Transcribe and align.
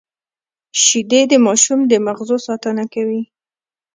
شیدې 0.83 1.21
د 1.31 1.33
ماشوم 1.45 1.79
د 1.87 1.93
مغزو 2.05 2.37
ساتنه 2.47 2.83
کوي 2.93 3.21